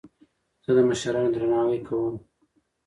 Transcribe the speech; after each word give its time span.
زه 0.63 0.71
د 0.77 0.79
مشرانو 0.89 1.33
درناوی 1.35 1.79
کوم. 1.87 2.15